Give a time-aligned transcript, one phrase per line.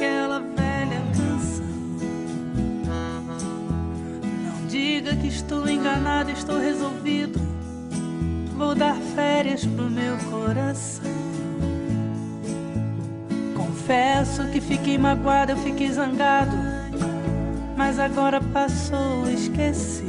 [0.00, 1.66] aquela velha canção.
[4.46, 7.38] Não diga que estou enganado, estou resolvido.
[8.56, 11.04] Vou dar férias pro meu coração.
[13.54, 16.56] Confesso que fiquei magoado, eu fiquei zangado.
[17.76, 20.02] Mas agora passou, esqueci.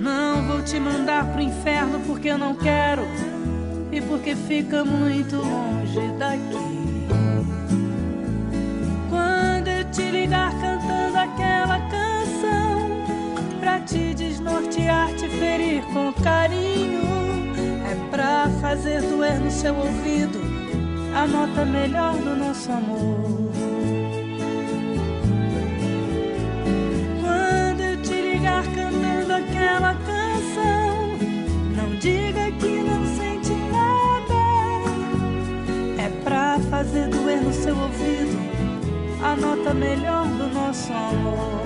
[0.00, 3.02] Não vou te mandar pro inferno porque eu não quero
[3.90, 6.91] e porque fica muito longe daqui.
[9.92, 12.88] Te ligar cantando aquela canção,
[13.60, 17.02] pra te desnortear, te ferir com carinho,
[17.86, 20.40] é pra fazer doer no seu ouvido
[21.14, 23.52] a nota melhor do nosso amor.
[27.20, 31.18] Quando eu te ligar cantando aquela canção,
[31.76, 33.52] não diga que não sente
[36.24, 38.71] pra fazer doer no seu ouvido
[39.22, 41.62] a nota melhor do nosso amor.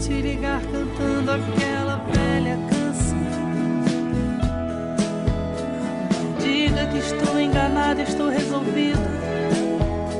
[0.00, 2.79] Te ligar cantando aquela velha canção.
[6.90, 9.00] Que estou enganado, estou resolvido.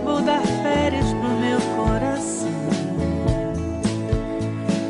[0.04, 2.48] Vou dar férias pro meu coração.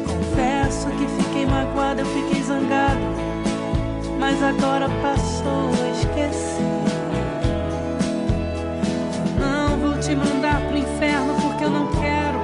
[0.06, 3.00] Confesso que fiquei magoado, eu fiquei zangado.
[4.18, 6.60] Mas agora passou, esqueci.
[9.38, 12.40] Não vou te mandar pro inferno porque eu não quero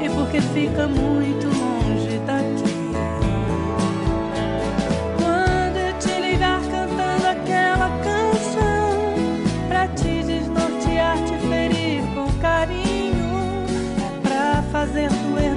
[0.00, 1.03] e porque fica muito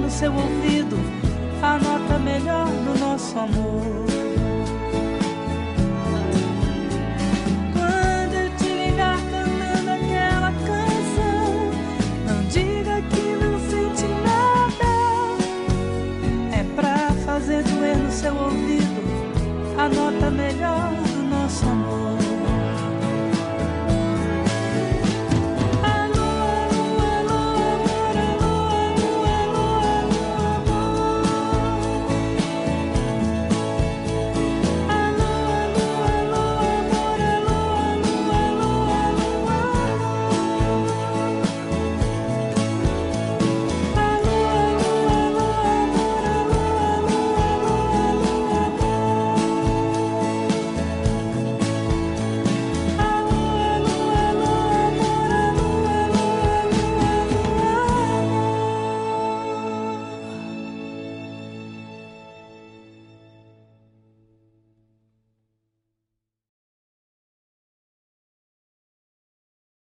[0.08, 0.96] no seu ouvido
[1.62, 4.27] a nota melhor do nosso amor.